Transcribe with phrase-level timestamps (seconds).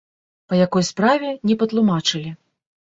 [0.53, 2.37] Па якой справе, не патлумачылі.